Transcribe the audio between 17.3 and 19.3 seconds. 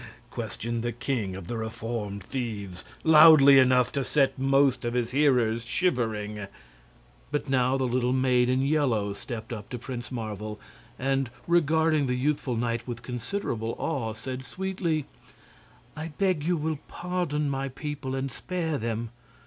my people and spare them.